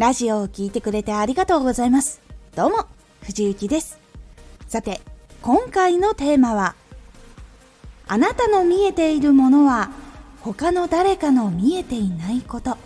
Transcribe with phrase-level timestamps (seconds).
[0.00, 2.22] ラジオを聴いてくれてありがとうございます。
[2.56, 2.86] どうも、
[3.20, 3.98] 藤幸です。
[4.66, 5.02] さて、
[5.42, 6.74] 今回のテーマは、
[8.08, 9.90] あなたの見えているものは、
[10.40, 12.78] 他の誰かの見えていないこと。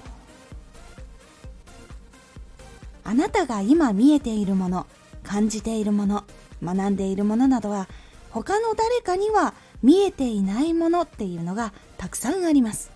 [3.04, 4.88] あなたが今見えているもの、
[5.22, 6.24] 感じているもの、
[6.64, 7.86] 学んでいるものなどは、
[8.30, 9.54] 他の誰かには
[9.84, 12.90] 見えていないものっていうのがたくさんあります。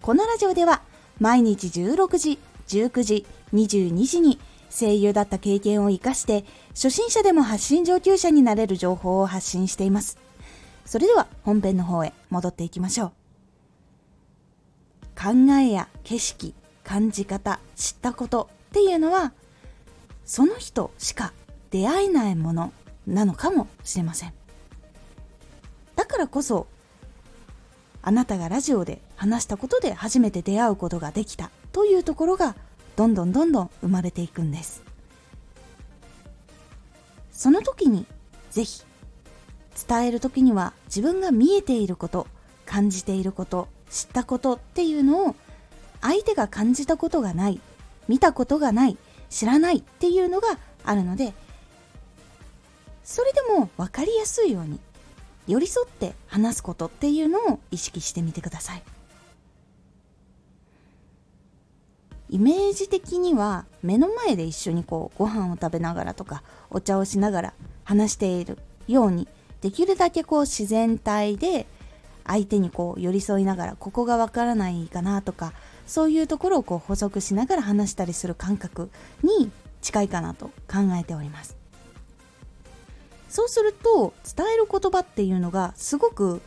[0.00, 0.82] このラジオでは
[1.18, 4.38] 毎日16時、19時、22時に
[4.70, 10.18] 声優だった経験を活かして初心者でも発信上級者になれる情報を発信しています。
[10.84, 13.12] それでは本編の方へ戻っていきましょう。
[15.14, 19.32] 考えや景色、感じ方、知ったことっていうのは
[20.24, 21.32] その人しか
[21.70, 22.72] 出会えないもの
[23.06, 24.32] なのかもしれません。
[25.96, 26.66] だからこそ
[28.02, 32.54] あなたがラジオで話したことで初めて出会うことができたというところが
[32.96, 34.82] どんどんどんどん生まれていくんです。
[37.32, 38.06] その時に
[38.50, 38.84] ぜひ
[39.88, 42.26] 伝える時には自分が見えていること
[42.66, 45.34] 感じていること知ったことっていうのを
[46.00, 47.60] 相手が感じたことがない
[48.06, 48.96] 見たことがない
[49.30, 51.32] 知らないっていうのがあるので
[53.02, 54.78] それでも分かりやすいように
[55.48, 58.82] 寄り添って話すことっていうのを意識してみてください。
[62.32, 68.58] イメージ的には目の前で一緒にこうご飯を食べながらとかお茶をしながら話している
[68.88, 69.28] ように
[69.60, 71.66] できるだけこう自然体で
[72.24, 75.52] 相手にこう寄り添いながらここがわからないかなとか
[75.86, 78.90] そういうところをこう補足しながら話したりする感覚
[79.22, 79.50] に
[79.82, 81.56] 近いかなと考えております。
[83.28, 86.40] そうすると伝える言葉っていうのがすごく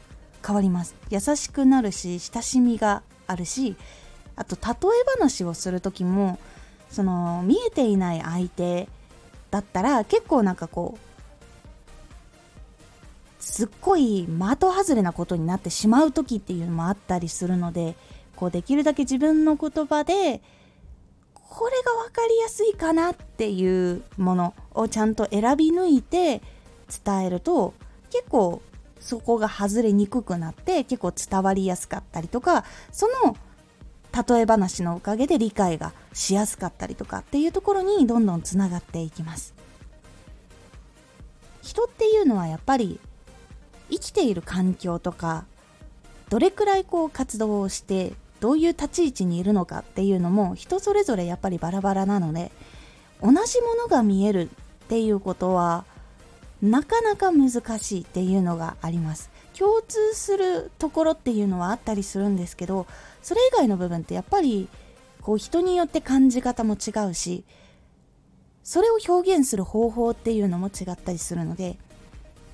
[0.46, 0.96] 変わります。
[1.10, 3.76] 優しくなるし親しみがあるし
[4.36, 6.40] あと例え話をする時も
[6.90, 8.88] その見えていない相手
[9.52, 11.06] だったら結構なんかこう
[13.40, 17.96] すっごい的外れなことになってしまう時っていうのもあったりするので
[18.36, 20.42] こうできるだけ自分の言葉で
[21.34, 26.42] これが分かりやすいかなっていうものをちゃんと選び抜いて
[27.06, 27.74] 伝えると
[28.12, 28.62] 結構
[29.00, 33.38] そこが外れにくくなって結構伝わりやすかったりとかその
[34.16, 39.54] 例え話のおかげで理解がしやすかったりとかっていうところにどんどんつながっていきます。
[41.62, 43.00] 人っていうのはやっぱり
[43.90, 45.46] 生きている環境とか
[46.30, 52.52] どれくらいこう活動をしてどういう立ち位置にいるのかっていうのも人それぞれやっぱりバラバラなので
[53.22, 54.50] 同じものが見える
[54.86, 55.86] っていうことは
[56.62, 57.50] なかなか難
[57.80, 59.30] しいっていうのがあります。
[59.58, 62.86] 共通するところっていうのはあったりするんですけど
[63.22, 64.68] それ以外の部分ってやっぱり
[65.22, 67.46] こう人によって感じ方も違うし
[68.64, 71.78] それを表現する方法っていうのも違ったりするので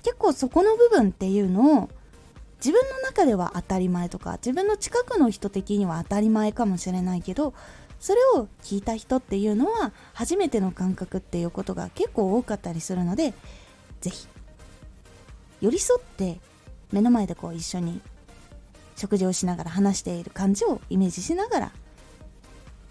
[0.03, 1.89] 結構そこの部分っていうのを
[2.57, 7.53] 自分の中では当たり前とか自分の近くの人的には当たり前かもしれないけど
[8.00, 13.33] それを聞いた人っていうのは初めての感覚っていうことが結構多かったりするので
[14.01, 14.28] 是非
[15.62, 16.39] 寄り添って
[16.91, 18.02] 目の前でこう一緒に
[18.96, 21.72] 食事をしながら話している感じをイメージしながら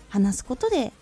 [0.09, 0.93] 話すことで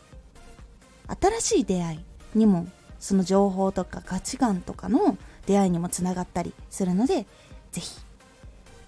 [1.21, 2.01] 新しい出会い
[2.39, 2.67] にも
[2.99, 5.17] その情報とか価値観とかの
[5.47, 7.27] 出会いにもつながったりするので
[7.73, 8.01] 是非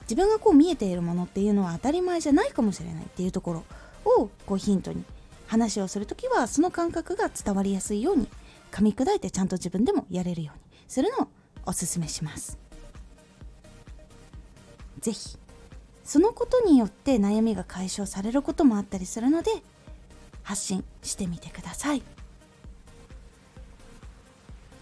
[0.02, 3.64] 自分がこう見えているものっていうのは当たり前じゃないかもしれないっていうところ
[4.04, 5.04] をこうヒントに
[5.46, 8.28] 話をする時はその感覚が伝わりやすいように
[8.72, 11.28] 噛み砕いてちゃんと自分でもやれるようにするのを
[11.64, 12.58] おすすめします。
[15.00, 15.38] 是非
[16.04, 19.50] そのことによって悩みが解消されることもあったりするので
[20.42, 22.02] 発信してみてください。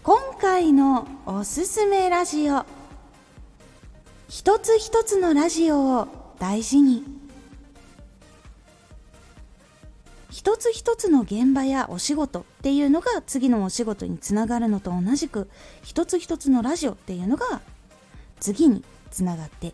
[0.01, 2.65] 今回のおすすめラジオ。
[4.27, 6.07] 一つ一つのラジオを
[6.39, 7.03] 大事に。
[10.31, 15.49] 一つ一つの現場やお仕事っていうのが次のお仕事につながるのと同じく
[15.83, 17.61] 一つ一つのラジオっていうのが
[18.39, 19.73] 次につながって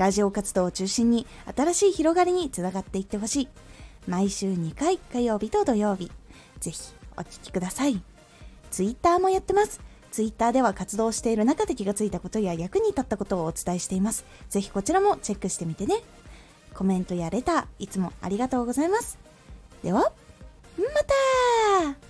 [0.00, 3.48] ラジオ活動を中心に新しい広がりにつながっていってほしい。
[4.08, 6.10] 毎週2回火曜日と土曜日。
[6.58, 6.80] ぜひ
[7.18, 8.02] お聴きください。
[8.70, 9.78] Twitter もやってます。
[10.10, 14.24] Twitter では活動している中で気がついたことや役に立ったことをお伝えしています。
[14.48, 15.96] ぜひこちらもチェックしてみてね。
[16.72, 19.18] コメントやレター、いつもありがとうございます。
[19.82, 20.00] では、
[20.78, 20.84] ま
[21.92, 22.09] た